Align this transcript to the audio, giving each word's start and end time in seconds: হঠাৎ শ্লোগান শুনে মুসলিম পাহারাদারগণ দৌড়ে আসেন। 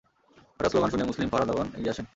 হঠাৎ 0.55 0.71
শ্লোগান 0.71 0.89
শুনে 0.91 1.03
মুসলিম 1.03 1.27
পাহারাদারগণ 1.31 1.67
দৌড়ে 1.73 1.91
আসেন। 1.93 2.05